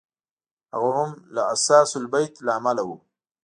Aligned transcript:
هغه 0.73 0.89
هم 0.97 1.11
له 1.35 1.41
اثاث 1.53 1.89
البیت 2.01 2.33
له 2.45 2.51
امله 2.59 2.83
و. 2.87 2.89